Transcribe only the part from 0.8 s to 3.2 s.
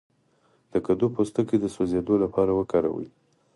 کدو پوستکی د سوځیدو لپاره وکاروئ